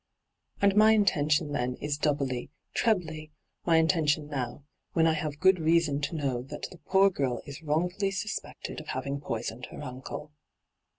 [0.63, 3.29] 'And my intention then is doubly, trebly,
[3.67, 7.61] my intention now, when I have good reason to know that the poor girl is
[7.61, 10.31] wrongfully suspected of having poisoaed her uncle.'